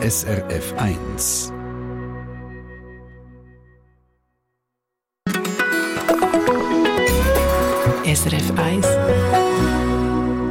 [0.00, 1.52] SRF 1.
[8.04, 8.86] SRF 1.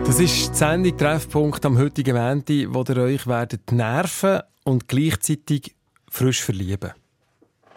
[0.06, 5.78] Das ist die Sendung Treffpunkt am heutigen Montag, wo ihr euch werdet nerven und gleichzeitig
[6.10, 6.92] frisch verlieben.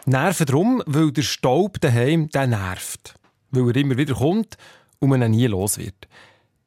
[0.05, 3.15] Nerven drum, weil der Staub daheim der nervt.
[3.51, 4.57] Weil er immer wieder kommt
[4.99, 6.09] und man ihn nie los wird.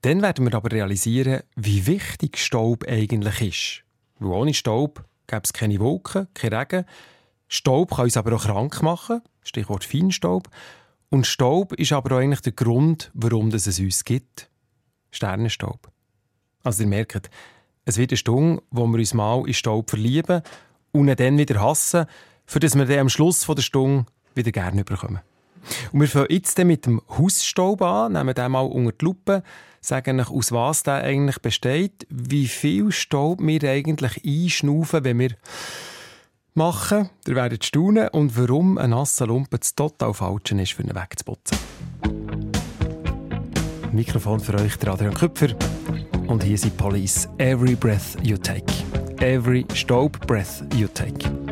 [0.00, 3.83] Dann werden wir aber realisieren, wie wichtig Staub eigentlich ist.
[4.24, 6.84] Weil ohne Staub gäbe es keine Wolken, kein Regen.
[7.48, 9.22] Staub kann uns aber auch krank machen.
[9.42, 10.48] Stichwort Feinstaub.
[11.10, 14.48] Und Staub ist aber auch eigentlich der Grund, warum es uns gibt.
[15.10, 15.90] Sternenstaub.
[16.62, 17.30] Also ihr merkt,
[17.84, 20.42] es wird eine Stunde, wo wir uns mal in Staub verlieben
[20.92, 22.06] und ihn dann wieder hassen,
[22.46, 25.20] für das wir dann am Schluss der Stunde wieder gerne überkommen.
[25.92, 29.42] Und wir fangen jetzt mit dem Hausstaub an, nehmen den mal unter die Lupe,
[29.84, 35.30] sagen euch, aus was der eigentlich besteht, wie viel Staub wir eigentlich einschnaufen, wenn wir
[36.54, 40.94] machen, ihr werdet staunen, und warum ein nasser Lumpen das total falsche ist, für ihn
[40.94, 41.58] wegzuputzen.
[43.92, 45.54] Mikrofon für euch, der Adrian Küpfer.
[46.26, 47.28] Und hier sind Police.
[47.38, 48.72] Every breath you take.
[49.18, 51.43] Every Staub breath you take.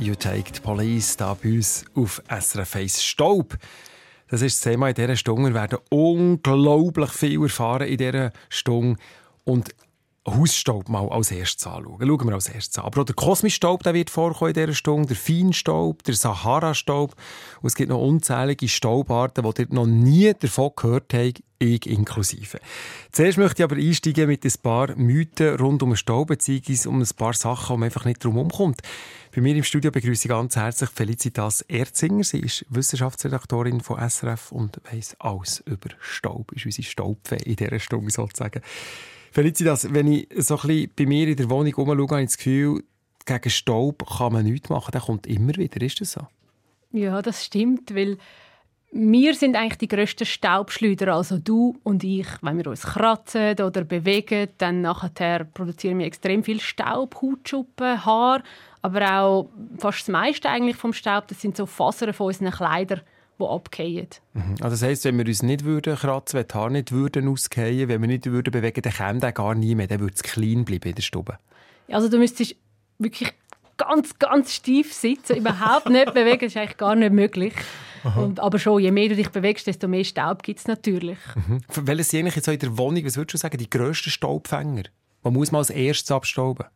[0.00, 3.58] You Take, die Police, da bei uns auf SRF 1 Staub.
[4.28, 5.50] Das ist das Thema in dieser Stunde.
[5.50, 8.98] Wir werden unglaublich viel erfahren in dieser Stunde.
[9.44, 9.74] Und
[10.36, 11.98] Hausstaub mal als erstes anschauen.
[12.00, 12.84] Schauen wir als erstes an.
[12.84, 17.14] Aber auch der Kosmisstaub der wird vorkommen in dieser Stunde, der Feinstaub, der Sahara-Staub.
[17.62, 22.58] Und es gibt noch unzählige Staubarten, die ihr noch nie davon gehört habt, ich inklusive.
[23.12, 27.00] Zuerst möchte ich aber einsteigen mit ein paar Mythen rund um den Staub, beziehungsweise um
[27.00, 28.80] ein paar Sachen, wo man einfach nicht drum herumkommt.
[29.34, 32.24] Bei mir im Studio begrüße ich ganz herzlich Felicitas Erzinger.
[32.24, 36.50] Sie ist Wissenschaftsredaktorin von SRF und weiss alles über Staub.
[36.52, 38.62] Ist unsere Staubfee in dieser Stunde sozusagen.
[39.32, 42.36] Felicitas, wenn ich so ein bisschen bei mir in der Wohnung herumschaue, habe ich das
[42.36, 42.82] Gefühl,
[43.24, 44.90] gegen Staub kann man nichts machen.
[44.92, 45.80] Der kommt immer wieder.
[45.82, 46.26] Ist das so?
[46.92, 48.18] Ja, das stimmt, weil
[48.92, 52.26] wir sind eigentlich die grössten Staubschleuder, also du und ich.
[52.42, 58.42] Wenn wir uns kratzen oder bewegen, dann nachher produzieren wir extrem viel Staub, Hautschuppen, Haar,
[58.82, 63.02] aber auch fast das meiste eigentlich vom Staub, das sind so Fasern von unseren Kleidern,
[63.40, 64.08] die abgehen.
[64.34, 64.54] Mhm.
[64.60, 67.88] Also das heisst, wenn wir uns nicht würden kratzen, wenn die Haare nicht würden ausgehen,
[67.88, 70.64] wenn wir nicht würden bewegen, dann käme der gar nie mehr, dann würde es clean
[70.64, 71.38] bleiben in der Stube.
[71.88, 72.54] Also du müsstest
[72.98, 73.32] wirklich
[73.76, 77.54] ganz, ganz steif sitzen, überhaupt nicht bewegen, das ist eigentlich gar nicht möglich.
[78.16, 81.18] Und, aber schon, je mehr du dich bewegst, desto mehr Staub gibt es natürlich.
[81.34, 81.60] Mhm.
[81.82, 84.84] Welches sind so in der Wohnung, was würdest du sagen, die grössten Staubfänger?
[85.22, 86.66] Man muss mal als erstes abstauben.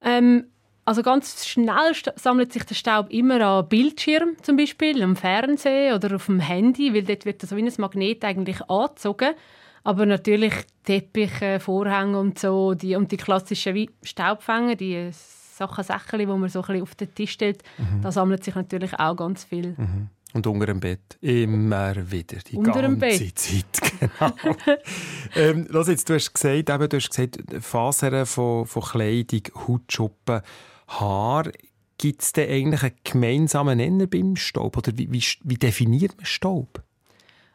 [0.00, 0.46] Ähm,
[0.84, 6.16] also ganz schnell sammelt sich der Staub immer an Bildschirm zum Beispiel, am Fernsehen oder
[6.16, 9.34] auf dem Handy, weil dort wird das wie ein Magnet eigentlich angezogen.
[9.84, 16.26] Aber natürlich Teppiche, Vorhänge und so die, und die klassischen Staubfänger, die Sachen, Säckchen, die
[16.26, 17.62] man so ein bisschen auf den Tisch stellt,
[18.00, 19.76] da sammelt sich natürlich auch ganz viel.
[20.34, 21.18] Und unter dem Bett.
[21.20, 22.38] Immer wieder.
[22.38, 23.38] Die Unter ganze dem Bett.
[23.38, 23.64] Zeit.
[24.18, 24.32] Genau.
[25.36, 30.40] ähm, jetzt, du hast gesagt, eben, du hast gesagt Fasern von, von Kleidung, Hautschuppen,
[31.00, 31.50] Haar.
[31.98, 34.76] Gibt es denn eigentlich einen gemeinsamen Nenner beim Staub?
[34.76, 36.82] Oder wie, wie, wie definiert man Staub?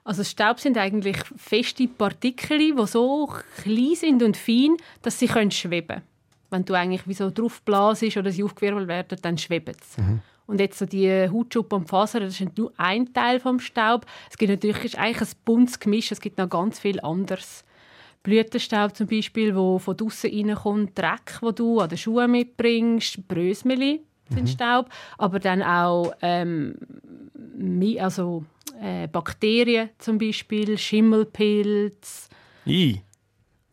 [0.06, 3.30] Also Staub sind eigentlich feste Partikel, die so
[3.62, 6.02] klein sind und fein, dass sie können schweben können.
[6.50, 10.02] Wenn du eigentlich wie so drauf blasest oder sie aufgewirbelt werden, dann schweben sie.
[10.46, 14.06] Und jetzt so die Hautschuppen und Fasern, das ist nur ein Teil vom Staub.
[14.32, 17.66] Es gibt natürlich ist eigentlich ein buntes Gemisch, es gibt noch ganz viel anderes.
[18.28, 24.02] Blütenstaub zum Beispiel, wo von draußen reinkommt, Dreck, wo du an den Schuhen mitbringst, Brösmeli
[24.30, 26.76] sind Staub, aber dann auch ähm,
[28.02, 28.44] also,
[28.82, 32.28] äh, Bakterien zum Beispiel, Schimmelpilz.
[32.66, 33.00] I.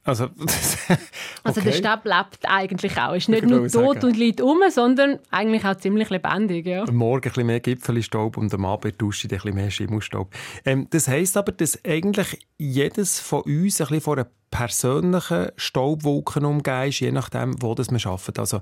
[0.04, 0.28] Also,
[1.42, 1.78] Also der okay.
[1.78, 3.14] Staub lebt eigentlich auch.
[3.14, 4.04] Ist nicht Ich nur tot sagen.
[4.04, 6.66] und liegt um, sondern eigentlich auch ziemlich lebendig.
[6.66, 6.84] Ja.
[6.84, 10.32] Am Morgen ein bisschen mehr Gipfelstaub und am Abend Dusche ein bisschen mehr Schimmelstaub.
[10.64, 16.40] Ähm, das heisst aber, dass eigentlich jedes von uns ein bisschen von einer persönlichen Staubwolke
[16.46, 18.38] umgeben ist, je nachdem, wo das man arbeitet.
[18.38, 18.60] Also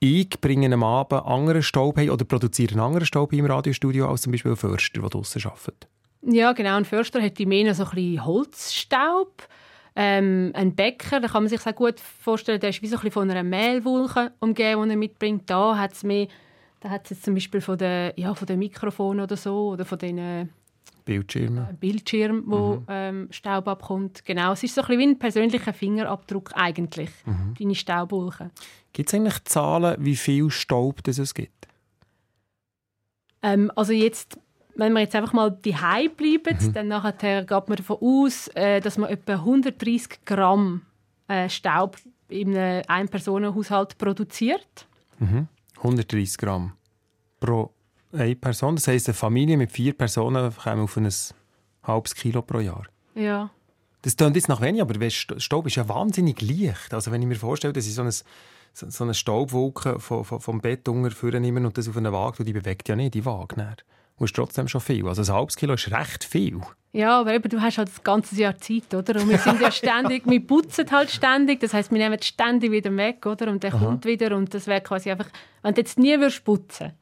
[0.00, 4.32] ich bringe am Abend anderen Staub oder produziere einen anderen Staub im Radiostudio als zum
[4.32, 5.88] Beispiel ein Förster, der draussen arbeitet.
[6.22, 6.76] ja, genau.
[6.76, 9.48] Ein Förster hat die mehr so ein bisschen Holzstaub.
[10.00, 13.00] Ähm, ein Bäcker, da kann man sich sehr gut vorstellen, der ist wie so ein
[13.00, 15.50] bisschen von einer Mehlwolke umgeben, die er mitbringt.
[15.50, 16.28] Da hat es mehr,
[16.78, 19.98] da hat es zum Beispiel von den, ja, von den Mikrofonen oder so oder von
[19.98, 20.46] den äh,
[21.04, 21.76] Bildschirme.
[21.80, 24.24] Bildschirm, wo ähm, Staub abkommt.
[24.24, 27.10] Genau, es ist so ein bisschen wie ein persönlicher Fingerabdruck eigentlich,
[27.58, 28.52] deine Staubwolke.
[28.92, 31.66] Gibt es eigentlich Zahlen, wie viel Staub das es gibt?
[33.42, 34.38] Ähm, also jetzt,
[34.78, 38.96] wenn wir jetzt einfach mal daheim bleiben, dann nachher geht man davon aus, äh, dass
[38.96, 40.82] man etwa 130 Gramm
[41.26, 41.96] äh, Staub
[42.28, 44.86] in einem Ein-Personen-Haushalt produziert.
[45.78, 46.72] 130 Gramm
[47.40, 47.72] pro
[48.12, 48.76] eine Person.
[48.76, 51.10] Das heisst, eine Familie mit vier Personen kommt auf ein
[51.82, 52.84] halbes Kilo pro Jahr.
[53.14, 53.50] Ja.
[54.02, 56.94] Das klingt jetzt nach wenig, aber Staub ist ja wahnsinnig leicht.
[56.94, 58.12] Also wenn ich mir vorstelle, dass ich so, ein,
[58.72, 62.52] so eine Staubwolke vom, vom, vom Bett unten nehme und das auf eine Waage, die
[62.52, 63.56] bewegt ja nicht, die Waage.
[63.56, 63.76] Dann.
[64.18, 65.06] Und ist trotzdem schon viel.
[65.06, 66.60] Also ein halbes Kilo ist recht viel.
[66.92, 69.20] Ja, aber eben, du hast halt das ganze Jahr Zeit, oder?
[69.20, 72.72] Und wir sind ja ständig, wir putzen halt ständig, das heißt, wir nehmen es ständig
[72.72, 73.48] wieder weg, oder?
[73.50, 75.28] Und der kommt wieder und das wäre quasi einfach,
[75.62, 76.92] wenn du jetzt nie würdest putzen,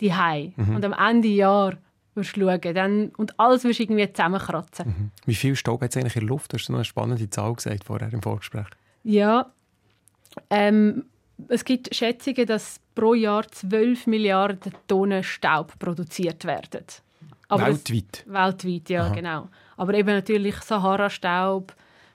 [0.00, 0.12] die
[0.56, 1.78] und am Ende Jahr
[2.14, 5.10] würdest schauen, dann, und alles würdest irgendwie zusammenkratzen.
[5.24, 6.52] Wie viel Staub hat es eigentlich in der Luft?
[6.52, 8.66] Du hast noch eine spannende Zahl gesagt vorher im Vorgespräch.
[9.04, 9.50] Ja,
[10.50, 11.06] ähm,
[11.48, 16.84] es gibt Schätzungen, dass pro Jahr 12 Milliarden Tonnen Staub produziert werden.
[17.48, 18.24] Aber das- Weltweit.
[18.26, 19.48] weltweit, ja, genau.
[19.76, 21.74] Aber eben natürlich Sahara-Staub,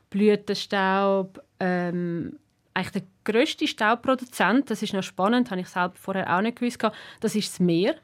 [0.09, 1.41] Blütenstaub.
[1.59, 2.37] Ähm,
[2.73, 6.79] eigentlich der grösste Staubproduzent, das ist noch spannend, habe ich selber vorher auch nicht gewusst,
[7.19, 7.95] das ist das Meer.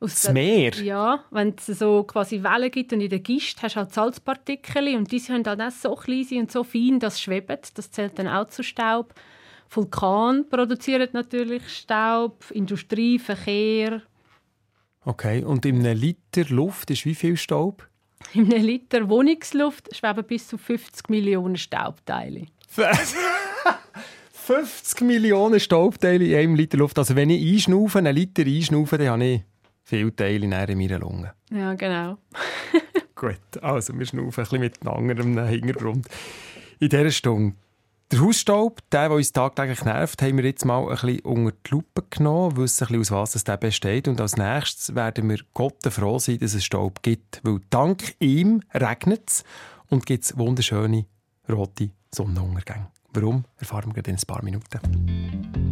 [0.00, 0.72] Aus Das der- Meer?
[0.82, 4.96] Ja, wenn es so quasi Wellen gibt und in der Gischt hast du halt Salzpartikel
[4.96, 7.58] und diese sind halt auch so klein und so fein, dass sie schweben.
[7.74, 9.14] Das zählt dann auch zu Staub.
[9.74, 14.02] Vulkan produzieren natürlich Staub, Industrie, Verkehr.
[15.04, 17.88] Okay, und in einem Liter Luft ist wie viel Staub?
[18.34, 22.46] In einem Liter Wohnungsluft schweben bis zu 50 Millionen Staubteile.
[24.32, 26.98] 50 Millionen Staubteile in einem Liter Luft.
[26.98, 29.42] Also wenn ich einschnaufe, einen Liter einschnaufe, dann habe ich
[29.84, 31.32] viele Teile näher in meiner Lunge.
[31.50, 32.18] Ja, genau.
[33.14, 36.06] Gut, also wir schnaufen ein bisschen mit einem anderen Hintergrund.
[36.80, 37.54] In dieser Stunde.
[38.12, 41.70] Der Hausstaub, der, der uns tagtäglich nervt, haben wir jetzt mal ein bisschen unter die
[41.70, 44.06] Lupe genommen, wissen ein bisschen, aus was der besteht.
[44.06, 47.40] Und als nächstes werden wir Gott froh sein, dass es Staub gibt.
[47.42, 49.44] Weil dank ihm regnet es
[49.88, 51.06] und gibt es wunderschöne
[51.50, 52.88] rote Sonnenuntergänge.
[53.14, 55.71] Warum, erfahren wir in ein paar Minuten.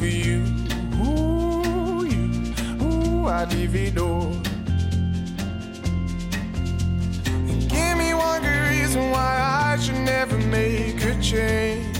[0.00, 0.42] For you,
[1.04, 4.32] ooh, you, ooh, it all.
[7.50, 9.32] And give me one good reason why
[9.68, 11.98] I should never make a change.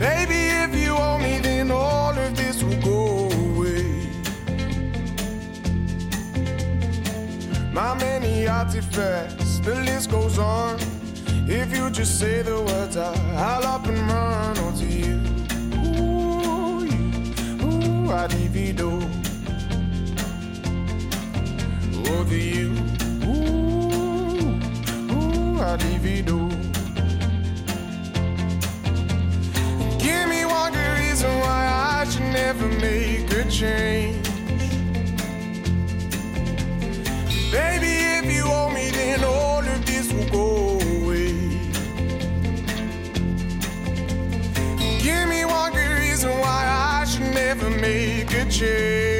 [0.00, 4.08] Baby, if you owe me, then all of this will go away.
[7.70, 10.89] My many artifacts, the list goes on.
[11.52, 15.16] If you just say the words, I, I'll up and run onto you.
[15.82, 17.02] Ooh, you,
[17.66, 19.02] ooh, I divido.
[22.08, 22.70] Over you,
[23.26, 24.60] ooh,
[25.10, 26.38] ooh, I divido.
[29.98, 34.24] Give me one good reason why I should never make a change.
[37.50, 40.69] Baby, if you owe me, then all of this will go
[47.50, 49.19] never make a change.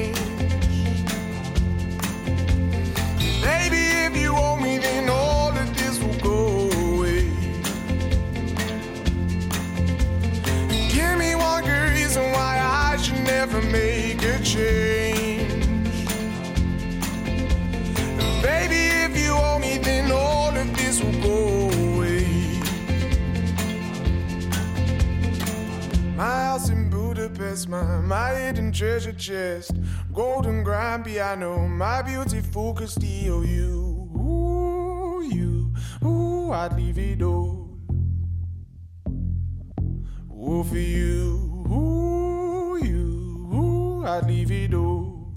[14.51, 15.65] Change.
[18.41, 22.25] Baby, if you owe me, then all of this will go away.
[26.17, 29.71] My house in Budapest, my, my hidden treasure chest.
[30.13, 33.79] Golden grand piano, my beauty focus steal you.
[35.31, 35.71] You,
[36.51, 37.69] I'd leave it all.
[40.29, 41.50] Ooh, for you,
[44.05, 45.31] I'd leave it all.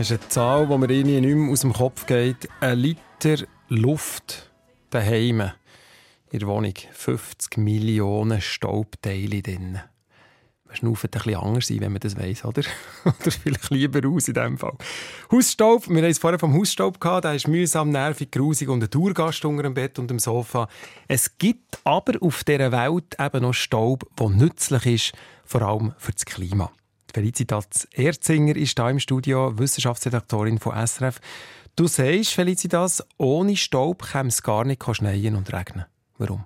[0.00, 0.86] Das ist eine Zahl, die mir
[1.20, 2.48] nicht mehr aus dem Kopf geht.
[2.60, 4.50] Ein Liter Luft
[4.88, 5.50] daheim
[6.30, 6.72] in der Wohnung.
[6.92, 9.72] 50 Millionen Staubteile drin.
[10.64, 12.62] Man schnauft ein bisschen anders sein, wenn man das weiss, oder?
[13.04, 14.78] oder vielleicht lieber aus in diesem Fall.
[15.30, 18.88] Hausstaub, wir haben es vorher vom Hausstaub gehabt, der ist mühsam, nervig, grusig und ein
[18.88, 20.68] Tourgast unter dem Bett und dem Sofa.
[21.08, 25.12] Es gibt aber auf dieser Welt eben noch Staub, der nützlich ist,
[25.44, 26.72] vor allem für das Klima.
[27.12, 31.20] Felicitas Erzinger ist hier im Studio, Wissenschaftsredaktorin von SRF.
[31.76, 35.86] Du sagst, Felicitas, ohne Staub käme es gar nicht schneien und regnen.
[36.18, 36.44] Warum?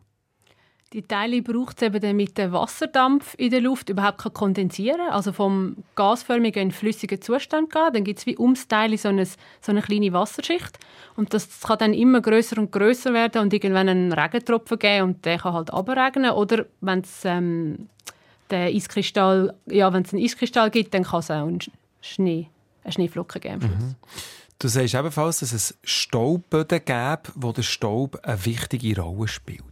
[0.95, 5.33] Die Teile braucht es eben, damit der Wasserdampf in der Luft überhaupt kann kondensieren also
[5.33, 7.93] vom gasförmigen in flüssigen Zustand gehen.
[7.93, 10.79] Dann gibt es wie ums Teil so eine, so eine kleine Wasserschicht.
[11.17, 15.25] Und das kann dann immer größer und größer werden und irgendwann einen Regentropfen geben und
[15.25, 16.31] der kann halt abregnen.
[16.31, 17.89] Oder wenn es ähm,
[18.51, 21.61] der Eiskristall, ja, wenn es einen Eiskristall gibt, dann kann es auch einen
[22.01, 22.49] Schnee,
[22.83, 23.61] eine Schneeflocke geben.
[23.61, 23.97] Schluss.
[24.59, 29.63] Du sagst ebenfalls, dass es Staubböden gäbe, wo der Staub eine wichtige Rolle spielt.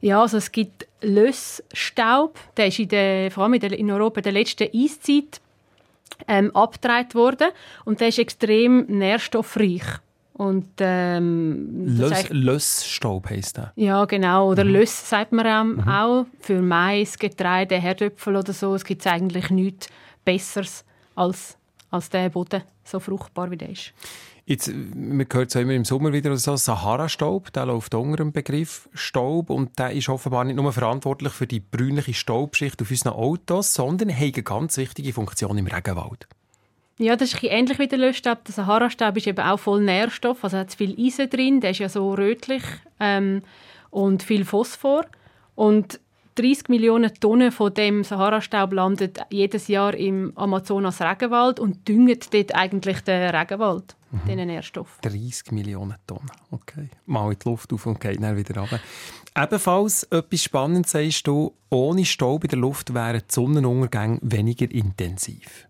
[0.00, 4.18] Ja, also es gibt Lössstaub, der ist in der, vor allem in, der, in Europa
[4.18, 5.40] in der letzten Eiszeit
[6.26, 7.50] ähm, abgetragen worden
[7.84, 10.00] und der ist extrem nährstoffreich.
[10.42, 13.72] Und, ähm, das Löss, Lössstaub heisst der.
[13.76, 14.50] ja, genau.
[14.50, 16.26] Oder Löss sagt man ähm, auch.
[16.40, 18.74] Für Mais, Getreide, Herdöpfel oder so.
[18.74, 19.88] Es gibt eigentlich nichts
[20.24, 21.56] Besseres als,
[21.92, 23.92] als der Boden, so fruchtbar wie der ist.
[24.44, 28.32] Jetzt, man hört es ja immer im Sommer wieder so, Sahara-Staub, der läuft unter dem
[28.32, 33.12] Begriff Staub und der ist offenbar nicht nur verantwortlich für die brünliche Staubschicht auf unseren
[33.12, 36.26] Autos, sondern hat eine ganz wichtige Funktion im Regenwald.
[37.02, 38.44] Ja, das ist ähnlich wie der Löschstab.
[38.44, 41.88] Der Sahara-Stab ist eben auch voll Nährstoff, also hat viel Eisen drin, der ist ja
[41.88, 42.62] so rötlich
[43.00, 43.42] ähm,
[43.90, 45.04] und viel Phosphor.
[45.56, 45.98] Und
[46.36, 53.00] 30 Millionen Tonnen von dem Sahara-Staub landet jedes Jahr im Amazonas-Regenwald und düngt dort eigentlich
[53.00, 53.96] den Regenwald,
[54.28, 54.98] diesen Nährstoff.
[55.02, 56.30] 30 Millionen Tonnen.
[56.52, 56.88] Okay.
[57.06, 58.78] Mal in die Luft auf und geht dann wieder runter.
[59.36, 65.66] Ebenfalls etwas Spannendes sagst du, ohne Staub in der Luft wären die Sonnenuntergänge weniger intensiv.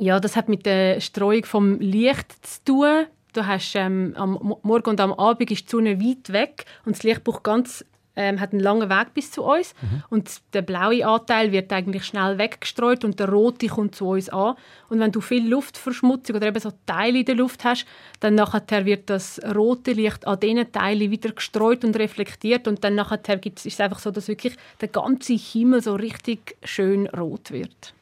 [0.00, 3.06] Ja, das hat mit der Streuung vom Licht zu tun.
[3.34, 6.96] Du hast ähm, am Mo- Morgen und am Abend ist die Sonne weit weg und
[6.96, 7.84] das Licht braucht ganz
[8.16, 9.74] ähm, hat einen langen Weg bis zu uns
[10.08, 14.56] und der blaue Anteil wird eigentlich schnell weggestreut und der rote kommt zu uns an
[14.88, 17.86] und wenn du viel Luftverschmutzung oder eben so Teile in der Luft hast,
[18.18, 22.94] dann nachher wird das rote Licht an diesen Teilen wieder gestreut und reflektiert und dann
[22.96, 27.52] nachher gibt's, ist es einfach so, dass wirklich der ganze Himmel so richtig schön rot
[27.52, 27.94] wird.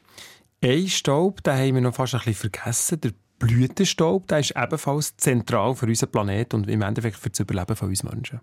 [0.61, 5.15] Ein Staub, den haben wir noch fast ein bisschen vergessen, der Blütenstaub, der ist ebenfalls
[5.15, 8.41] zentral für unseren Planeten und im Endeffekt für das Überleben von uns Menschen.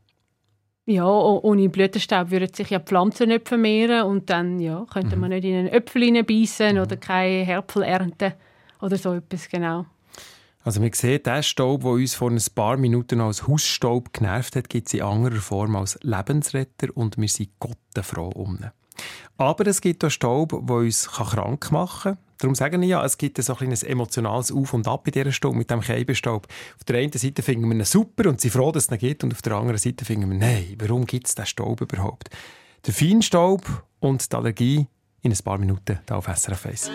[0.87, 5.37] Ja, ohne Blütenstaub würden sich ja Pflanzen nicht vermehren und dann ja, könnte man mhm.
[5.37, 6.83] nicht in einen Äpfel hineinbeissen mhm.
[6.83, 8.33] oder keine Herpfel ernten
[8.81, 9.85] oder so etwas, genau.
[10.63, 14.69] Also man sieht, der Staub, der uns vor ein paar Minuten als Hausstaub genervt hat,
[14.69, 18.71] gibt es in anderer Form als Lebensretter und wir sind Gott froh um ihn.
[19.37, 22.19] Aber es gibt auch Staub, der uns krank machen kann.
[22.39, 25.33] Darum sagen ich ja, es gibt so ein, ein emotionales Auf und Ab in dieser
[25.33, 26.47] Stunde mit dem Keibenstaub.
[26.77, 29.25] Auf der einen Seite finden wir ihn super und sind froh, dass es ihn gibt.
[29.25, 32.29] Und auf der anderen Seite finden wir, nein, warum gibt es diesen Staub überhaupt?
[32.87, 34.87] Der Feinstaub und die Allergie
[35.23, 36.91] in ein paar Minuten hier auf SRF 1.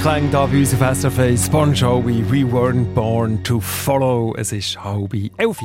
[0.00, 1.50] Klänge da bei uns auf SRF 1.
[1.50, 4.34] Bon Jovi, We Weren't Born to Follow.
[4.34, 5.58] Es ist halb elf.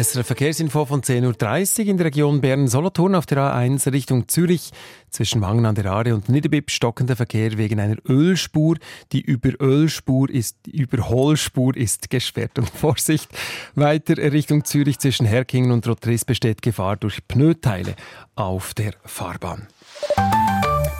[0.00, 4.70] SRF Verkehrsinfo von 10.30 Uhr in der Region Bern-Solothurn auf der A1 Richtung Zürich.
[5.10, 8.76] Zwischen Wangen an der Aare und Niederbipp stockender Verkehr wegen einer Ölspur.
[9.10, 12.60] Die Überölspur ist, Überholspur ist gesperrt.
[12.60, 13.28] Und Vorsicht,
[13.74, 17.96] weiter Richtung Zürich zwischen Herkingen und Rotris besteht Gefahr durch Pneuteile
[18.36, 19.66] auf der Fahrbahn.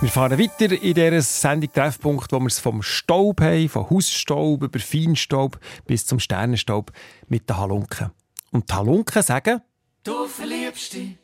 [0.00, 4.62] Wir fahren weiter in dieser Sendung Treffpunkt, wo wir es vom Staub haben, von Hausstaub
[4.62, 6.90] über Feinstaub bis zum Sternenstaub
[7.28, 8.10] mit den Halunken.
[8.50, 9.62] Und die Halunken sagen,
[10.04, 11.16] Du verliebst dich,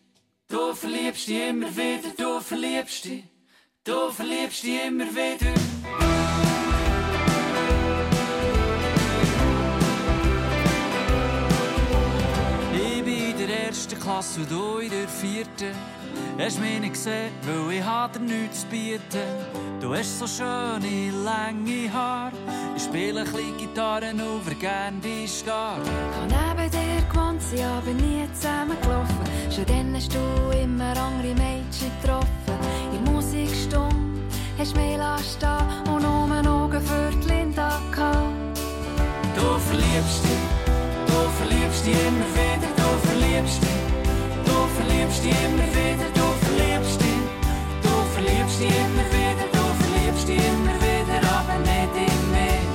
[0.46, 3.24] du verliebst dich immer wieder, du verliebst dich,
[3.82, 5.52] du verliebst dich immer wieder.
[12.72, 15.74] Ich bin in der ersten Klasse und du in der vierten.
[16.38, 19.28] Hast mich nicht gesehen, weil ich dir nichts zu bieten.
[19.80, 22.32] Du hast so schöne, lange Haare.
[22.76, 25.78] Ich spiele ein bisschen Gitarre, nur wer gern die Star.
[25.82, 29.18] Ich hab neben dir gewohnt, sind aber nie zusammengelaufen.
[29.50, 30.18] Schon dann hast du
[30.62, 32.28] immer andere Mädchen getroffen.
[32.92, 33.96] In Musikstunde
[34.58, 38.58] hast du mich lassen stehen und nur Augen für die Linda gehabt.
[39.34, 40.46] Du verliebst dich,
[41.06, 43.87] du verliebst dich immer wieder, du verliebst dich,
[44.78, 47.22] verliebst dich immer wieder, du verliebst dich,
[47.82, 52.66] du verliebst dich immer wieder, du verliebst dich immer wieder, aber nicht in mich.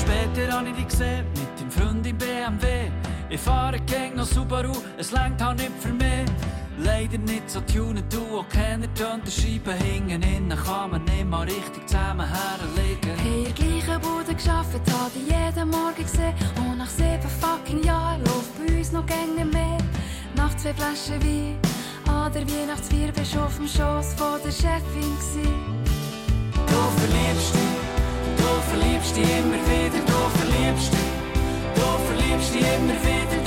[0.00, 2.90] Später habe ich dich gesehen mit dem Freund im BMW.
[3.28, 6.26] Ich fahre gegen noch Subaru, es längt auch nicht für mich.
[6.78, 10.22] Leider nicht so tunen, du auch keiner tönt der Scheibe hingen.
[10.22, 13.16] Innen kann man nicht mal richtig zusammen herlegen.
[13.24, 16.34] In der gleichen Bude gearbeitet, hab ich jeden Morgen gesehen.
[16.56, 19.78] Und nach sieben fucking Jahren läuft bei uns noch gäng nicht mehr.
[20.36, 21.56] Nach zwei Flaschen Wein
[22.08, 25.48] an der Weihnachtsfeier bist du auf dem Schoss von der Chefin gsi.
[26.66, 27.76] Du verliebst dich,
[28.36, 31.10] du verliebst dich immer wieder, du verliebst dich,
[31.74, 33.45] du verliebst dich immer wieder,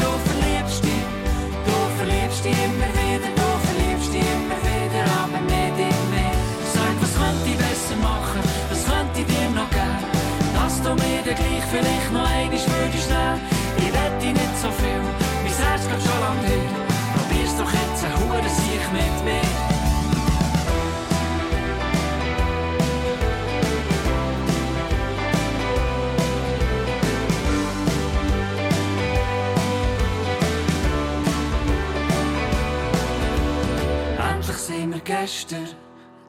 [1.99, 6.39] verliebst dich immer wieder, du verliebst dich immer wieder, aber nicht in mich.
[6.73, 10.07] Sag, was könnte ich besser machen, was könnte ich dir noch geben,
[10.55, 13.39] dass du mir dann gleich vielleicht noch einmal würdest nehmen.
[13.83, 15.03] Ich wette nicht so viel,
[15.43, 16.67] mein Herz geht schon lang dir,
[17.15, 19.68] probier's doch jetzt ein Hure sich mit mir.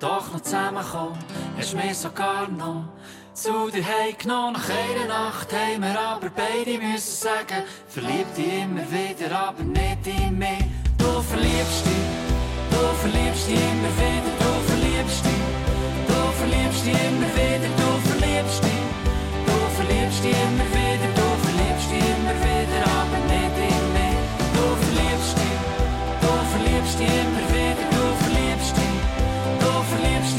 [0.00, 1.18] Doch noch zusammengekommen.
[1.58, 2.84] Hast mich sogar noch
[3.34, 4.54] zu dir heimgenommen.
[4.54, 10.06] Nach einer Nacht haben wir aber beide müssen sagen, verlieb dich immer wieder, aber nicht
[10.06, 10.64] in mich.
[10.98, 12.10] Du verliebst dich,
[12.70, 15.44] du verliebst dich immer wieder, du verliebst dich,
[16.08, 18.84] du verliebst dich immer wieder, du verliebst dich,
[19.46, 21.30] du verliebst dich immer wieder,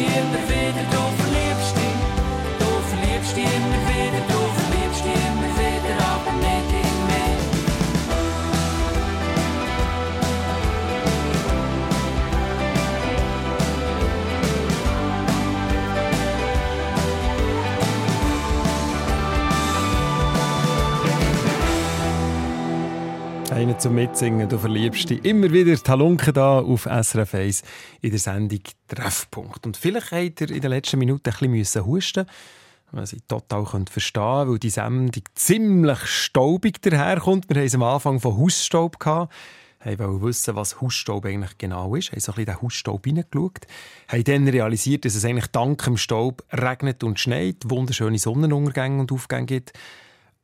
[0.05, 1.20] individual
[23.61, 25.23] Einen zum Mitsingen, du verliebst dich.
[25.23, 27.61] Immer wieder Talunke da auf SRF 1
[28.01, 29.67] in der Sendung Treffpunkt.
[29.67, 32.25] Und vielleicht habt ihr in den letzten Minuten ein bisschen husten
[32.89, 37.49] was ich total verstehen könnte, weil die Sendung ziemlich staubig daherkommt.
[37.49, 38.97] Wir haben es am Anfang von Hausstaub.
[39.05, 42.11] Wir wollten wissen, was Hausstaub eigentlich genau ist.
[42.11, 43.67] Wir haben so ein bisschen den Hausstaub hineingeschaut.
[44.07, 49.11] haben dann realisiert, dass es eigentlich dank dem Staub regnet und schneit, wunderschöne Sonnenuntergänge und
[49.11, 49.73] Aufgänge gibt.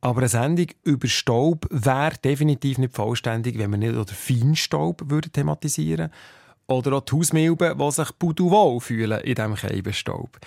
[0.00, 5.30] Aber eine Sendung über Staub wäre definitiv nicht vollständig, wenn wir nicht oder Feinstaub würde
[5.30, 6.10] thematisieren
[6.68, 10.38] Oder auch die Hausmilben, die sich pudelwohl fühlen in diesem Keibenstaub.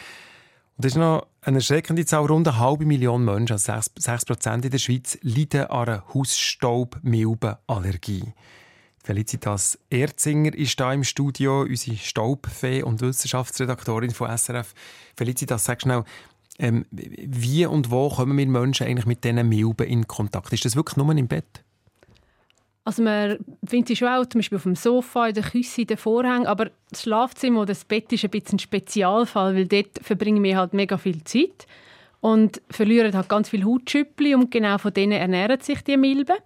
[0.78, 2.26] Und das ist noch eine erschreckende Zahl.
[2.26, 6.06] Rund eine halbe Million Menschen, also 6, 6 Prozent in der Schweiz, leiden an einer
[6.14, 8.34] Hausstaubmilbenallergie.
[9.04, 14.76] Felicitas Erzinger ist da im Studio, unsere Staubfee und Wissenschaftsredaktorin von SRF.
[15.18, 16.04] Felicitas, sag schnell,
[16.62, 20.54] ähm, wie und wo kommen wir Menschen eigentlich mit diesen Milben in Kontakt?
[20.54, 21.63] Ist das wirklich nur im Bett?
[22.84, 25.88] Also man findet sie schon auch zum Beispiel auf dem Sofa, in der Küche, in
[25.88, 30.00] den Vorhängen, aber das Schlafzimmer oder das Bett ist ein bisschen ein Spezialfall, weil dort
[30.02, 31.67] verbringen wir halt mega viel Zeit
[32.21, 36.38] und verlieren halt ganz viele Hautschüppli und genau von denen ernähren sich die Milben.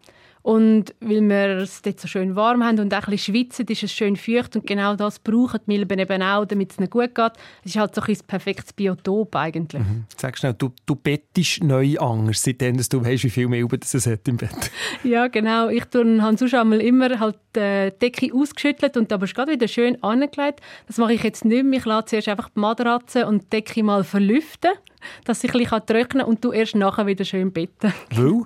[0.45, 3.81] Und weil wir es dort so schön warm haben und auch ein bisschen schwitzen, ist
[3.81, 7.15] es schön feucht und genau das brauchen die Milben eben auch, damit es ihnen gut
[7.15, 7.31] geht.
[7.63, 9.81] Es ist halt so ein bisschen perfektes Biotop eigentlich.
[10.15, 14.05] Sag schnell, du, du bettest neu anders, seitdem dass du weißt, wie viel Milben es
[14.05, 14.51] hat im Bett.
[15.03, 15.69] Ja, genau.
[15.69, 19.67] Ich tue, habe sonst einmal immer halt äh, die Decke ausgeschüttelt und aber gerade wieder
[19.67, 20.61] schön angelegt.
[20.85, 21.79] Das mache ich jetzt nicht mehr.
[21.79, 24.73] Ich lasse zuerst einfach die Matratze und die Decke mal verlüften,
[25.23, 27.93] dass sie ein bisschen trocknen kann und du erst nachher wieder schön betten.
[28.11, 28.43] Weil?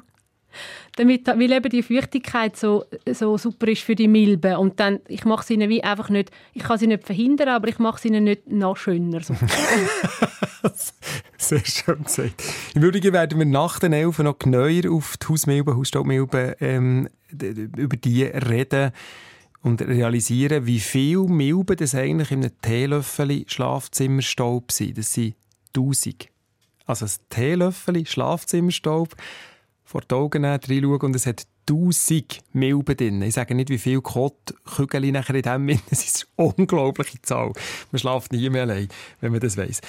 [0.96, 4.56] Damit, weil eben die Feuchtigkeit so, so super ist für die Milben.
[4.58, 7.68] Und dann, ich mache sie ihnen wie einfach nicht, ich kann sie nicht verhindern, aber
[7.68, 9.22] ich mache sie ihnen nicht noch schöner.
[9.22, 9.36] So.
[11.38, 12.44] Sehr schön gesagt.
[12.74, 17.96] Im Übrigen werden wir nach den Elfen noch genauer auf die Hausmilben, Hausstaubmilben, ähm, über
[17.96, 18.92] die reden
[19.62, 24.98] und realisieren, wie viel Milben das eigentlich in einem Teelöffel Schlafzimmerstaub sind.
[24.98, 25.36] Das sind
[25.76, 26.28] 1000.
[26.86, 29.16] Also ein Teelöffel Schlafzimmerstaub
[29.90, 33.22] vor die Augen nehmen, reinschauen und es hat 1000 Milben drin.
[33.24, 35.84] Ich sage nicht, wie viele Kotkügel nachher in dem sind.
[35.90, 37.54] Das ist eine unglaubliche Zahl.
[37.92, 38.88] Man schläft nie mehr allein,
[39.20, 39.82] wenn man das weiss.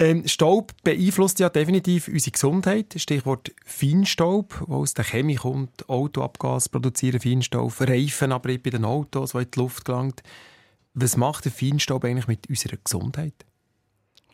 [0.00, 2.94] Ähm, Staub beeinflusst ja definitiv unsere Gesundheit.
[2.96, 5.88] Stichwort Feinstaub, wo aus der Chemie kommt.
[5.88, 10.24] Autoabgas produzieren Feinstaub, Reifenabrieb bei den Autos, die in die Luft gelangt.
[10.94, 13.34] Was macht der Feinstaub eigentlich mit unserer Gesundheit?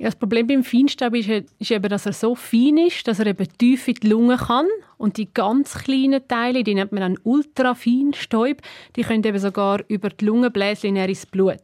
[0.00, 3.26] Ja, das Problem beim Feinstaub ist, ist eben, dass er so fein ist, dass er
[3.26, 4.66] eben tief in die Lunge kann.
[4.96, 8.62] Und die ganz kleinen Teile, die nennt man dann Ultrafeinstaub,
[8.96, 11.60] die können eben sogar über die Lungenbläschen ins Blut.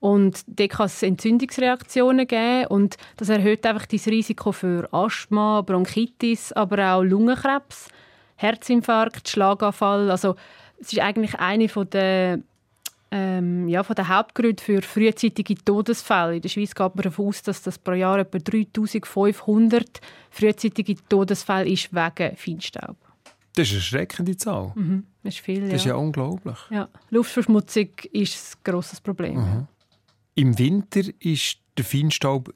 [0.00, 6.52] Und da kann es Entzündungsreaktionen geben und das erhöht einfach das Risiko für Asthma, Bronchitis,
[6.52, 7.88] aber auch Lungenkrebs,
[8.34, 10.10] Herzinfarkt, Schlaganfall.
[10.10, 10.36] Also
[10.78, 12.40] es ist eigentlich eine der
[13.10, 16.36] ähm, ja, von den Hauptgründen für frühzeitige Todesfälle.
[16.36, 20.00] In der Schweiz geht man davon aus, dass das pro Jahr etwa 3500
[20.30, 22.96] frühzeitige Todesfälle ist wegen Feinstaub.
[23.54, 24.72] Das ist eine schreckende Zahl.
[25.22, 25.76] Das ist viel, Das ja.
[25.76, 26.58] ist ja unglaublich.
[26.70, 26.88] ja.
[27.10, 29.66] Luftverschmutzung ist ein grosses Problem.
[30.34, 32.52] Im Winter ist der Feinstaub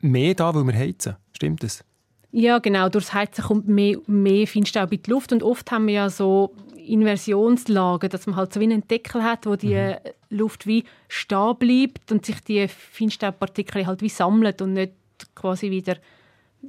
[0.00, 1.16] mehr da, weil wir heizen.
[1.36, 1.84] Stimmt das?
[2.32, 2.88] Ja, genau.
[2.88, 5.32] Durchs Heizen kommt mehr, mehr Feinstaub in die Luft.
[5.32, 6.54] Und oft haben wir ja so
[6.86, 9.94] Inversionslagen, dass man halt so wie einen Deckel hat, wo die
[10.30, 14.92] Luft wie stehen bleibt und sich die Feinstaubpartikel halt wie sammeln und nicht
[15.34, 15.96] quasi wieder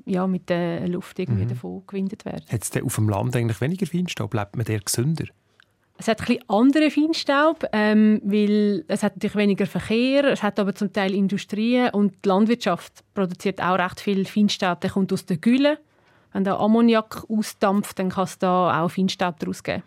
[0.06, 2.46] ja, mit der Luft irgendwie davon gewindet werden.
[2.50, 4.34] Hat es auf dem Land eigentlich weniger Feinstaub?
[4.34, 5.26] Lebt man der gesünder?
[5.98, 10.60] Es hat ein bisschen anderen Feinstaub, ähm, weil es hat natürlich weniger Verkehr, es hat
[10.60, 14.82] aber zum Teil Industrien und die Landwirtschaft produziert auch recht viel Feinstaub.
[14.82, 15.78] Der kommt aus der Gülle.
[16.34, 19.84] Wenn der Ammoniak ausdampft, dann kann es da auch Feinstaub daraus geben.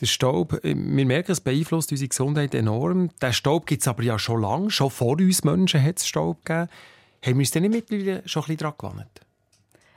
[0.00, 3.10] Der Staub, äh, wir merken, es beeinflusst unsere Gesundheit enorm.
[3.22, 4.70] Der Staub gibt es aber ja schon lange.
[4.70, 6.68] Schon vor uns Menschen hat es Staub gegeben.
[7.24, 9.20] Haben wir uns denn nicht mittlerweile schon ein bisschen daran gewandt?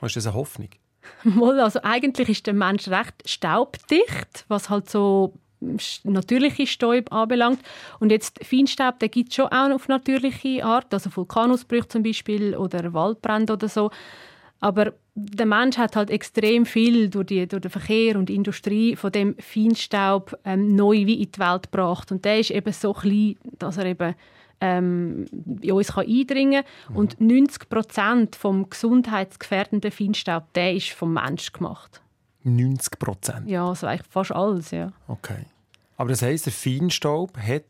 [0.00, 0.68] Oder ist das eine Hoffnung?
[1.24, 7.60] Mal, also eigentlich ist der Mensch recht staubdicht, was halt so sch- natürliche Stäube anbelangt.
[7.98, 12.56] Und jetzt Feinstaub, der gibt es schon auch auf natürliche Art, also Vulkanausbrüche zum Beispiel
[12.56, 13.90] oder Waldbrände oder so.
[14.60, 18.94] Aber der Mensch hat halt extrem viel durch, die, durch den Verkehr und die Industrie
[18.94, 22.12] von dem Feinstaub ähm, neu wie in die Welt gebracht.
[22.12, 24.14] Und der ist eben so klein, dass er eben
[24.60, 25.26] ähm,
[25.62, 26.96] in uns kann eindringen kann.
[26.96, 32.02] Und 90 Prozent vom gesundheitsgefährdenden Feinstaub, der ist vom Mensch gemacht.
[32.42, 33.48] 90 Prozent.
[33.48, 34.92] Ja, also eigentlich fast alles, ja.
[35.08, 35.46] Okay.
[35.96, 37.64] Aber das heisst, der Feinstaub hat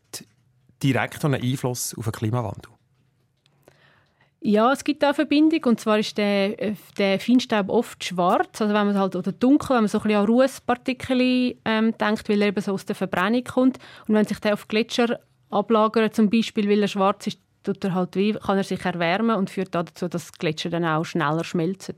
[0.83, 2.71] direkt einen Einfluss auf den Klimawandel.
[4.43, 5.63] Ja, es gibt auch Verbindung.
[5.65, 8.59] Und zwar ist der, der Feinstaub oft schwarz.
[8.59, 12.27] Also wenn man halt, oder dunkel, wenn man so ein bisschen an Rußpartikel ähm, denkt,
[12.27, 13.77] weil er eben so aus der Verbrennung kommt.
[14.07, 15.19] Und wenn sich der auf Gletscher
[15.51, 19.35] ablagert, zum Beispiel, weil er schwarz ist, tut er halt wie, kann er sich erwärmen
[19.35, 21.95] und führt dazu, dass die Gletscher dann auch schneller schmelzen.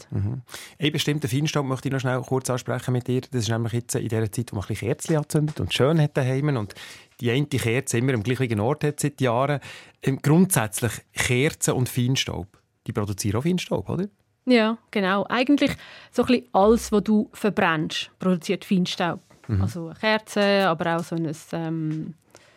[0.80, 3.22] Ein bestimmter Feinstaub möchte ich noch schnell kurz ansprechen mit dir.
[3.22, 6.02] Das ist nämlich jetzt in der Zeit, wo man ein bisschen Kerzen anzündet und schön
[6.02, 6.76] hat daheim und
[7.20, 9.60] die eine Kerze immer am gleichen Ort hat seit Jahren.
[10.02, 12.48] Ähm, grundsätzlich Kerzen und Feinstaub,
[12.88, 14.08] die produzieren auch Feinstaub, oder?
[14.46, 15.26] Ja, genau.
[15.30, 15.72] Eigentlich
[16.12, 19.22] so ein bisschen alles, was du verbrennst, produziert Feinstaub.
[19.62, 22.14] Also eine Kerze, aber auch so ein, ähm,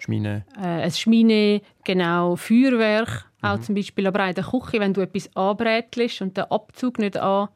[0.06, 0.44] Schmine.
[0.56, 4.06] äh, ein Schmine, genau, Feuerwerk auch zum Beispiel.
[4.06, 7.48] Aber auch in der Küche, wenn du etwas anbrätelst und den Abzug nicht an,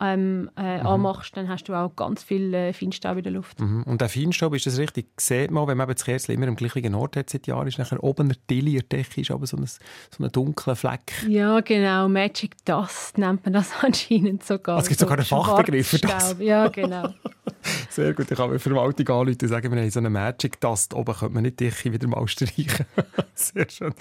[0.00, 3.60] ähm, äh, anmachst, dann hast du auch ganz viel äh, Feinstaub in der Luft.
[3.60, 3.82] Mhm.
[3.82, 5.06] Und der Feinstaub, ist das richtig?
[5.18, 8.02] Sieht man, wenn man das Kerzchen immer am gleichen Ort hat seit Jahren, ist nachher
[8.02, 11.12] oben der Tilly, der Decke, ist aber so ein, so ein dunkler Fleck.
[11.26, 12.08] Ja, genau.
[12.08, 14.78] Magic Dust nennt man das anscheinend sogar.
[14.78, 16.36] Ah, es gibt sogar einen Fachbegriff für das.
[16.38, 17.12] Ja, genau.
[17.90, 20.94] Sehr gut, ich kann mir Verwaltung anrufen und sagen, wir haben so einen Magic Dust.
[20.94, 22.86] Oben könnte man nicht Decke wieder mal streichen.
[23.34, 23.94] Sehr schön.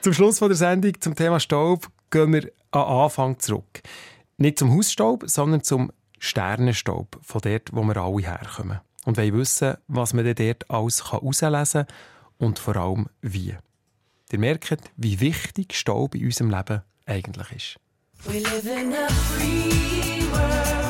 [0.00, 3.82] Zum Schluss von der Sendung zum Thema Staub gehen wir an den Anfang zurück.
[4.40, 8.80] Nicht zum Hausstaub, sondern zum Sternenstaub, von dort, wo wir alle herkommen.
[9.04, 11.96] Und wollen wissen, was man dort alles herauslesen kann
[12.38, 13.56] und vor allem wie.
[14.30, 17.76] Ihr merkt, wie wichtig Staub in unserem Leben eigentlich ist.
[18.26, 20.87] We live in a free world.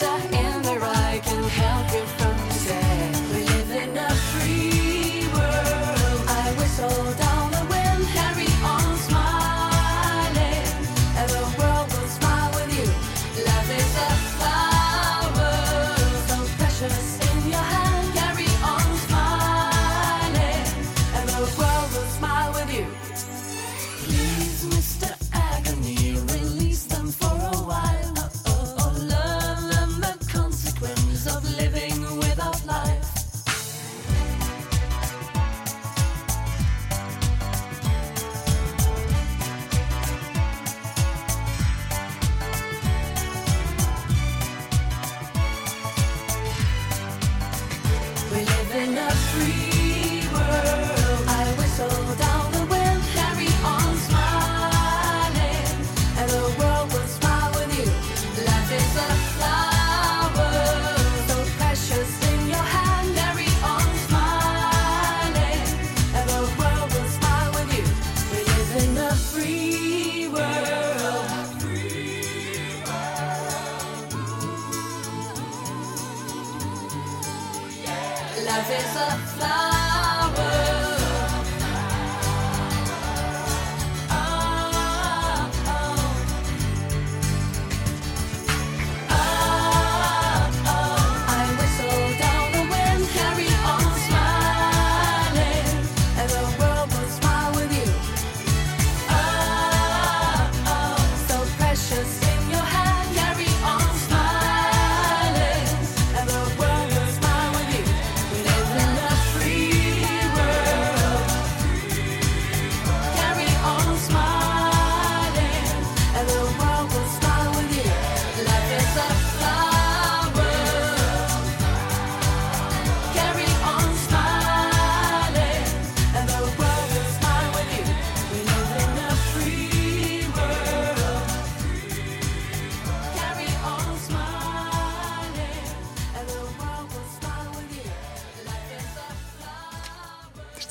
[0.00, 2.17] In the I can help you.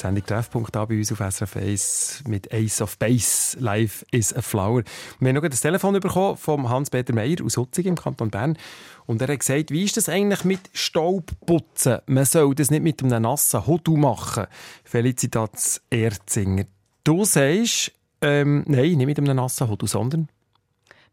[0.07, 3.57] Sendung Treffpunkt da bei uns auf SRF 1 mit Ace of Base.
[3.59, 4.83] Live is a Flower.
[5.19, 8.57] Wir haben noch das Telefon bekommen vom Hans-Peter Meyer aus Utzig im Kanton Bern.
[9.05, 11.97] Und er hat gesagt, wie ist das eigentlich mit Staubputzen?
[12.05, 14.45] Man soll das nicht mit einem nassen Hodu machen.
[14.85, 16.63] Felicitas Erzinger.
[17.03, 17.91] Du sagst,
[18.21, 20.29] ähm, nein, nicht mit einem nassen Hodu, sondern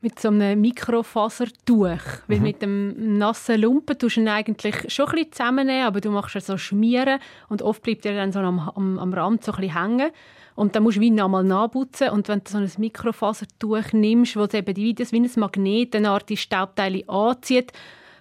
[0.05, 2.23] mit so einem Mikrofasertuch.
[2.29, 6.11] Weil mit dem nassen Lumpen tust du ihn eigentlich schon ein bisschen zusammennehmen, aber du
[6.11, 9.53] machst es so schmieren und oft bleibt er dann so am, am, am Rand so
[9.53, 10.11] ein bisschen hängen.
[10.55, 12.11] Und dann musst du wie nochmal nachputzen.
[12.11, 16.11] Und wenn du so ein Mikrofasertuch nimmst, das eben wie, das wie ein Magnet eine
[16.11, 17.73] Art die Staubteile anzieht,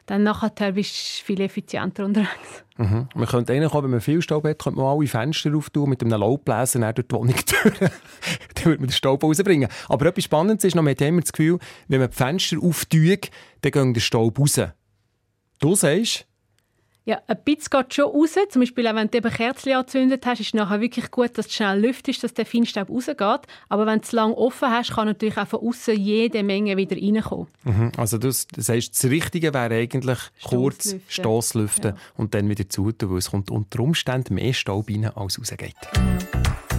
[0.06, 2.64] dann nachher bist du viel effizienter unterwegs.
[2.78, 3.08] Mhm.
[3.16, 6.20] Man könnte eigentlich wenn man viel Staub hat, könnte man alle Fenster auftun mit einem
[6.20, 7.80] Laubbläser dann durch die Wohnung durch.
[7.80, 9.70] dann würde man den Staub rausbringen.
[9.88, 13.30] Aber etwas Spannendes ist noch, man hat immer das Gefühl, wenn man die Fenster auftut,
[13.62, 14.60] dann geht der Staub raus.
[15.60, 16.26] Du sagst,
[17.06, 18.36] Ja, ein bisschen geht schon raus.
[18.50, 21.48] Zum Beispiel, auch wenn du eben Kerzen angezündet hast, ist es nachher wirklich gut, dass
[21.48, 23.42] du schnell lüftest, dass der Feinstaub rausgeht.
[23.68, 26.96] Aber wenn du es lange offen hast, kann natürlich auch von außen jede Menge wieder
[26.96, 27.48] reinkommen.
[27.64, 27.92] mhm.
[27.98, 31.96] also du, das heißt, das Richtige wäre eigentlich kurz Stosslüften.
[31.96, 32.02] Ja.
[32.16, 35.76] und dann wieder zutun, weil es kommt unter Umständen mehr Staub rein, als rausgeht.
[35.94, 36.73] From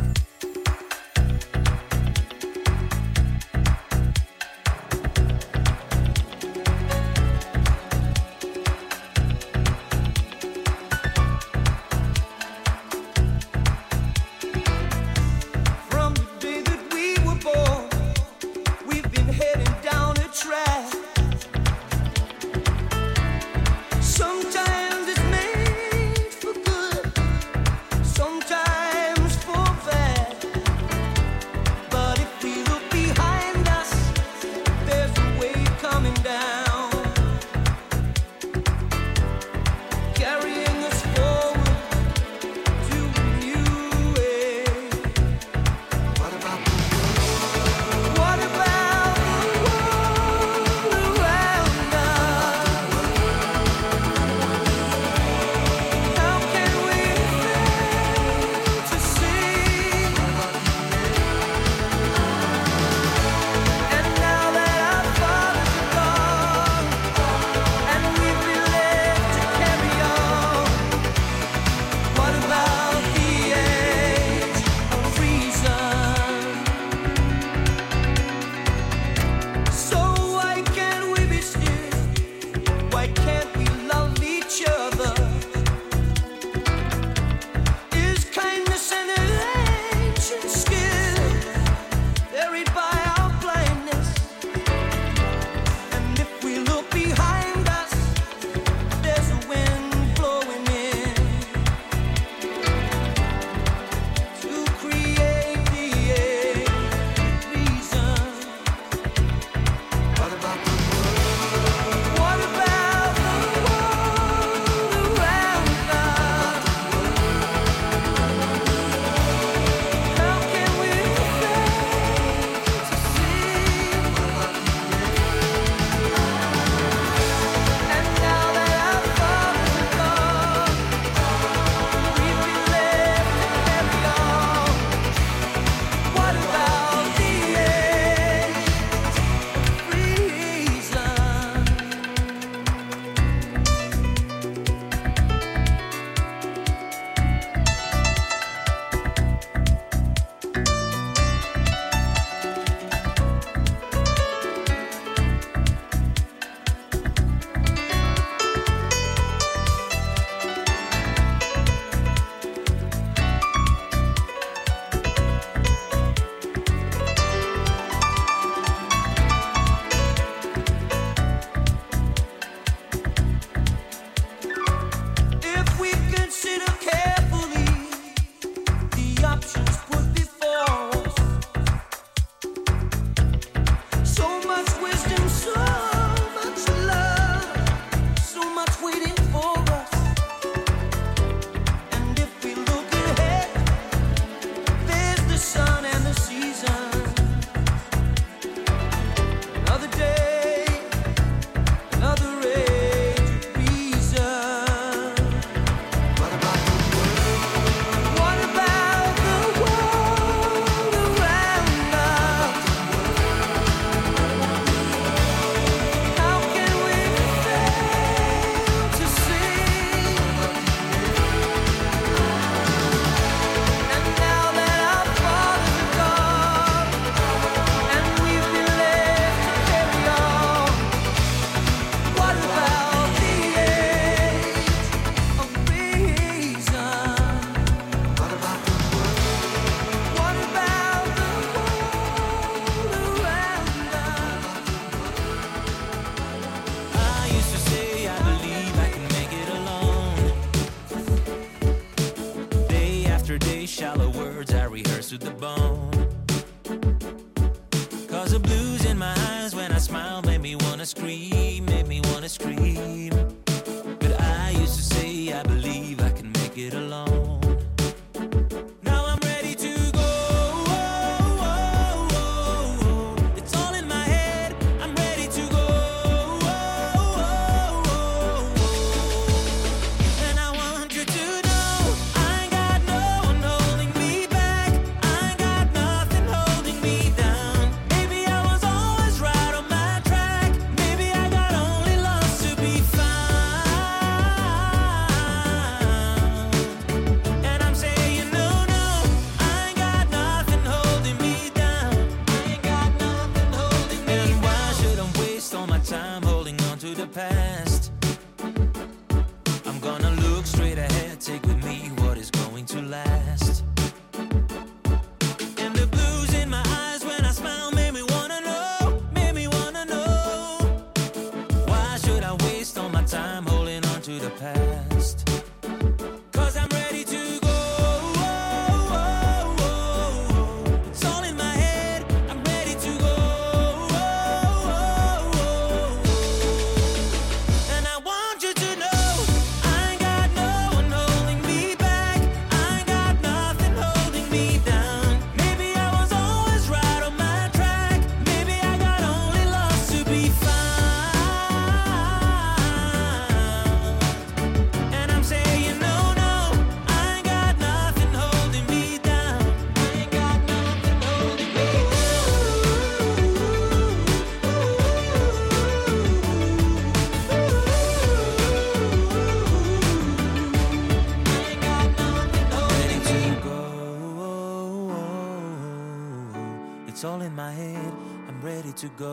[378.75, 379.05] I'm to go.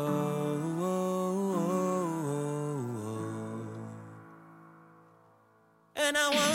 [5.96, 6.51] And I want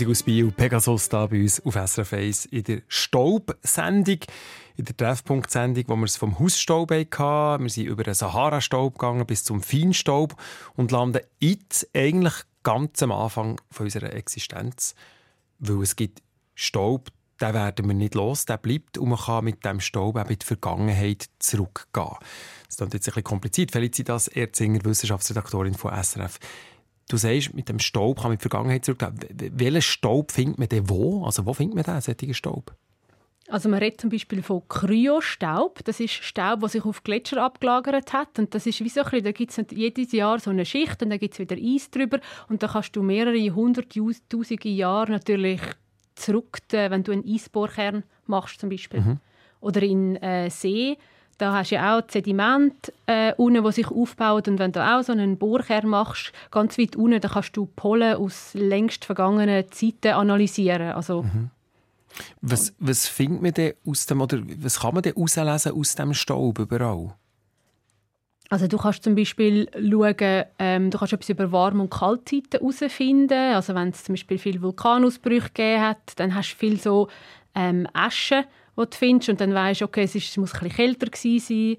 [0.00, 4.20] Musik aus Bio, Pegasus da bei uns auf SRF 1 in der Staub-Sendung,
[4.78, 7.62] in der Treffpunkt-Sendung, wo wir es vom Hausstaub hatten.
[7.64, 10.36] Wir sind über den Sahara-Staub gegangen bis zum Feinstaub
[10.74, 12.32] und landen jetzt eigentlich
[12.62, 14.94] ganz am Anfang von unserer Existenz.
[15.58, 16.22] Weil es gibt
[16.54, 20.30] Staub, den werden wir nicht los, der bleibt und man kann mit dem Staub auch
[20.30, 22.16] in die Vergangenheit zurückgehen.
[22.68, 23.70] Das ist jetzt ein bisschen kompliziert.
[23.70, 26.38] Felicitas Erzinger, Wissenschaftsredaktorin von SRF.
[27.10, 29.18] Du sagst, mit dem Staub kann man in die Vergangenheit zurückgehen.
[29.54, 31.24] Welchen Staub findet man denn wo?
[31.24, 32.72] Also wo findet man den, solchen Staub?
[33.48, 35.82] Also man redet zum Beispiel von Kryostaub.
[35.82, 38.38] Das ist Staub, der sich auf Gletscher abgelagert hat.
[38.38, 41.02] Und das ist wie so ein bisschen, da gibt es jedes Jahr so eine Schicht
[41.02, 42.20] und dann gibt es wieder Eis drüber.
[42.48, 45.60] Und dann kannst du mehrere hunderttausende Jahre natürlich
[46.14, 49.18] zurück, äh, wenn du einen Eisbohrkern machst zum Beispiel.
[49.60, 50.96] Oder in äh, See,
[51.40, 54.48] da hast du ja auch Sediment äh, unten, wo sich aufbaut.
[54.48, 58.16] Und wenn du auch so einen Bohrkern machst, ganz weit unten, dann kannst du Pollen
[58.16, 60.92] aus längst vergangenen Zeiten analysieren.
[60.92, 61.24] Also
[62.40, 66.14] Was, was findet man denn aus dem, oder was kann man denn auslesen aus dem
[66.14, 67.14] Staub überall?
[68.48, 73.54] Also du kannst zum Beispiel schauen, ähm, du kannst etwas über Warm- und Kaltzeiten herausfinden.
[73.54, 77.08] Also wenn es zum Beispiel viele Vulkanausbrüche gegeben hat, dann hast du viel so
[77.54, 78.44] ähm, Asche,
[78.86, 81.76] die du findest und dann weißt okay, es, ist, muss ein bisschen kälter gewesen sein.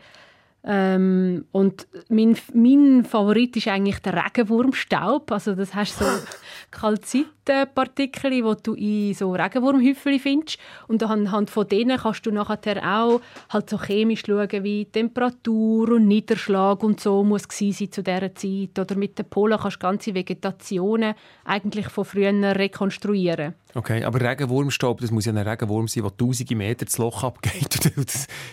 [0.63, 5.31] Ähm, und mein, mein Favorit ist eigentlich der Regenwurmstaub.
[5.31, 6.05] Also das hast so
[6.71, 10.59] Kalzitpartikel, die du in so Regenwurmhäufchen findest.
[10.87, 16.07] Und anhand von denen kannst du nachher auch halt so chemisch schauen, wie Temperatur und
[16.07, 18.77] Niederschlag und so muss sein zu dieser Zeit.
[18.77, 23.55] Oder mit den Polen kannst du ganze Vegetationen eigentlich von früher rekonstruieren.
[23.73, 27.91] Okay, aber Regenwurmstaub, das muss ja ein Regenwurm sein, der tausende Meter das Loch abgeht
[27.97, 28.11] und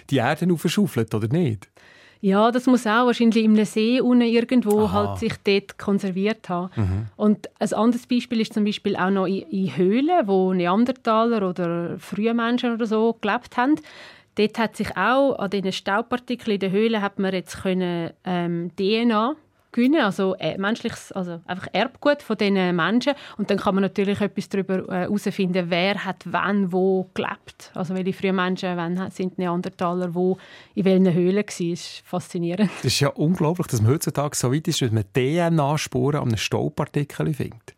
[0.08, 1.68] die Erde aufschaufelt, oder nicht?
[2.20, 4.92] Ja, das muss auch wahrscheinlich in einem See unten irgendwo Aha.
[4.92, 7.08] halt sich dort konserviert haben.
[7.16, 11.98] Und ein anderes Beispiel ist zum Beispiel auch noch in, in Höhlen, wo Neandertaler oder
[11.98, 13.76] frühe Menschen oder so gelebt haben.
[14.34, 18.70] Dort hat sich auch an diesen Staubpartikeln in der Höhle hat man jetzt können, ähm,
[18.76, 19.36] DNA
[19.72, 23.14] gewinnen, also äh, menschliches, also einfach Erbgut von diesen Menschen.
[23.36, 27.70] Und dann kann man natürlich etwas darüber äh, herausfinden, wer hat wann wo gelebt.
[27.74, 30.38] Also welche frühen Menschen wann sind Neandertaler wo
[30.74, 31.46] in welchen Höhlen waren.
[31.46, 32.70] Das ist faszinierend.
[32.78, 36.36] Das ist ja unglaublich, dass man heutzutage so weit ist, dass man DNA-Spuren an einem
[36.36, 37.74] Staubpartikel findet.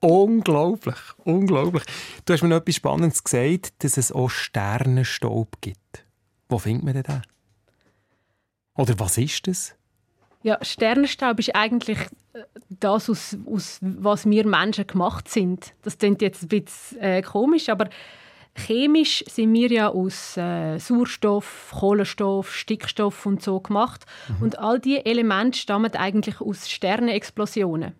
[0.00, 1.82] Unglaublich, unglaublich.
[2.24, 6.04] Du hast mir noch etwas Spannendes gesagt, dass es auch Sternenstaub gibt.
[6.48, 7.22] Wo findet man denn den?
[8.74, 9.74] Oder was ist das?
[10.42, 11.98] Ja, Sternenstaub ist eigentlich
[12.32, 15.72] äh, das, aus, aus was wir Menschen gemacht sind.
[15.82, 17.88] Das klingt jetzt ein bisschen äh, komisch, aber
[18.54, 24.04] chemisch sind wir ja aus äh, Sauerstoff, Kohlenstoff, Stickstoff und so gemacht.
[24.40, 27.94] Und all diese Elemente stammen eigentlich aus Sternenexplosionen.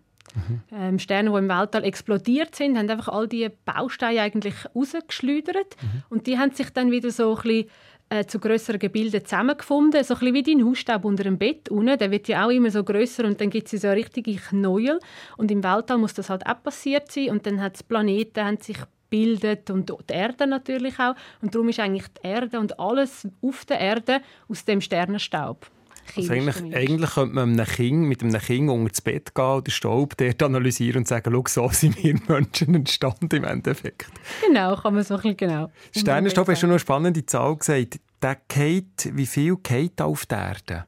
[0.71, 5.75] Ähm, Sterne, die im Weltall explodiert sind, haben einfach all diese Bausteine eigentlich rausgeschleudert.
[6.09, 7.69] Und die haben sich dann wieder so ein bisschen
[8.09, 10.03] äh, zu grösseren Gebilden zusammengefunden.
[10.03, 11.97] So ein bisschen wie dein Hausstaub unter dem Bett unten.
[11.97, 14.99] Der wird ja auch immer so grösser und dann gibt es so richtige Knäuel.
[15.37, 17.29] Und im Weltall muss das halt auch passiert sein.
[17.29, 18.77] Und dann hat Planeten haben sich
[19.09, 21.15] gebildet und die Erde natürlich auch.
[21.41, 25.67] Und darum ist eigentlich die Erde und alles auf der Erde aus dem Sternenstaub.
[26.15, 29.67] Also eigentlich, eigentlich könnte man einem kind, mit einem Kind unter das Bett gehen und
[29.67, 34.11] den Staub dort analysieren und sagen, schau, so sind wir Menschen entstanden im Endeffekt.
[34.45, 35.71] Genau, kann man so ein bisschen genau.
[35.95, 37.99] Sternenstaub hast du noch eine spannende Zahl gesagt.
[38.21, 40.85] Der geht, wie viel geht auf der Erde?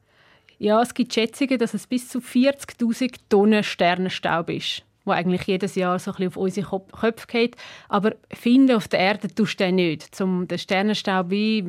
[0.58, 5.74] Ja, es gibt Schätzungen, dass es bis zu 40'000 Tonnen Sternenstaub ist, wo eigentlich jedes
[5.74, 7.56] Jahr so ein bisschen auf unsere Köpfe geht.
[7.88, 10.20] Aber finden auf der Erde tust du den nicht.
[10.20, 11.64] Um den Sternenstaub wie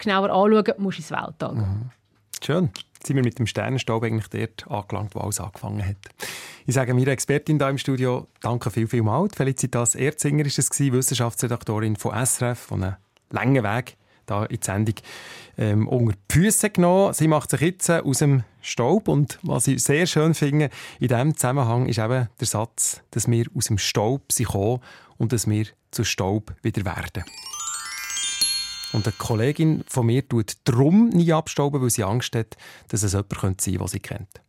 [0.00, 1.90] genauer anzuschauen, musst du ins Weltall gehen.
[2.46, 2.70] Schön.
[2.94, 5.96] Jetzt sind wir mit dem Sternenstaub eigentlich dort angelangt, wo alles angefangen hat.
[6.64, 9.28] Ich sage meiner Expertin hier im Studio, danke viel, viel mal.
[9.34, 12.96] Felicitas Erzinger war es, Wissenschaftsredaktorin von SRF, von einem
[13.30, 14.94] langen Weg da in die Sendung
[15.58, 17.14] ähm, unter die Füße genommen.
[17.14, 20.70] Sie macht sich jetzt aus dem Staub und was ich sehr schön finde
[21.00, 25.50] in diesem Zusammenhang ist eben der Satz, dass wir aus dem Staub sind und dass
[25.50, 27.24] wir zu Staub wieder werden.
[28.96, 32.56] Und eine Kollegin von mir tut drum nie abstauben, weil sie Angst hat,
[32.88, 34.40] dass es jemand sein könnte, den sie kennt.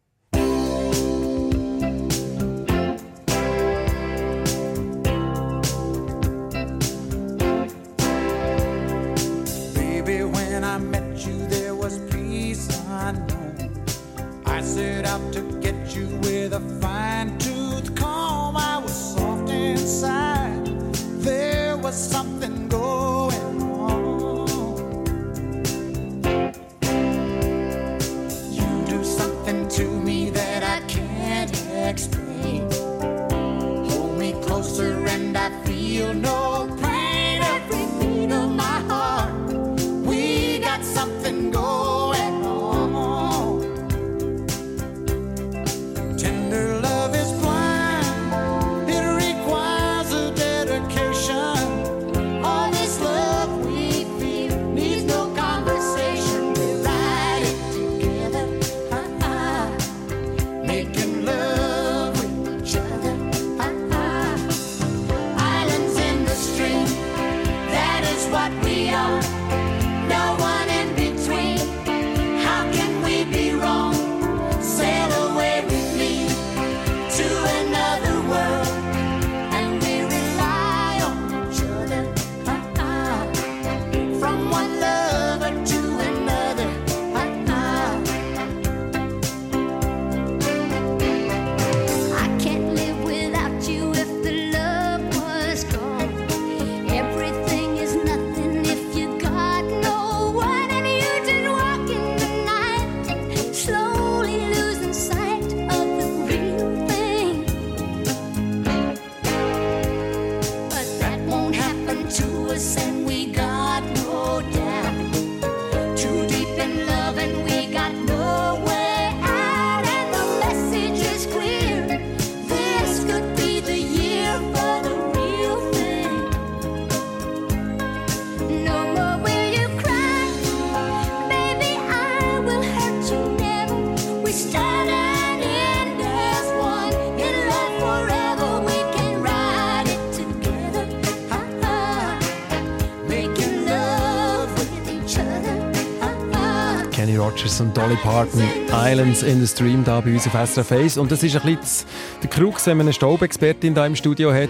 [147.60, 150.98] Und Dolly Parton, Islands in the Stream, da bei uns auf SRF 1.
[150.98, 151.88] Und das ist ein bisschen
[152.22, 154.50] der Krux, wenn man eine Staubexpertin da im Studio hat,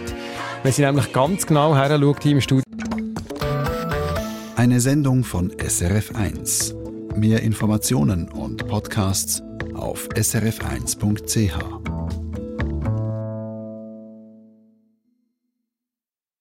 [0.64, 2.64] wenn sie nämlich ganz genau her schaut im Studio.
[4.58, 7.16] Eine Sendung von SRF1.
[7.16, 9.41] Mehr Informationen und Podcasts
[9.74, 11.76] auf srf1.ch.